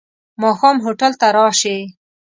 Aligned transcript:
ماښام 0.41 0.77
هوټل 0.85 1.11
ته 1.19 1.27
راشې. 1.37 1.77